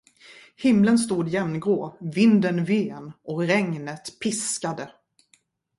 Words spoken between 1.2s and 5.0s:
jämngrå, vinden ven, och regnet piskade.